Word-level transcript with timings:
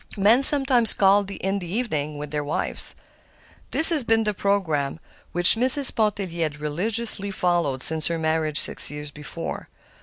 Men 0.17 0.41
sometimes 0.41 0.95
called 0.95 1.29
in 1.29 1.59
the 1.59 1.71
evening 1.71 2.17
with 2.17 2.31
their 2.31 2.43
wives. 2.43 2.95
This 3.69 3.91
had 3.91 4.07
been 4.07 4.23
the 4.23 4.33
programme 4.33 4.99
which 5.31 5.53
Mrs. 5.53 5.93
Pontellier 5.93 6.41
had 6.45 6.57
religiously 6.59 7.29
followed 7.29 7.83
since 7.83 8.07
her 8.07 8.17
marriage, 8.17 8.57
six 8.59 8.89
years 8.89 9.11
before. 9.11 9.69